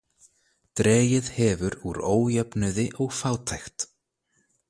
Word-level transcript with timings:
Dregið 0.79 1.29
hefur 1.35 1.75
úr 1.91 2.01
ójöfnuði 2.15 2.87
og 3.05 3.13
fátækt. 3.21 3.89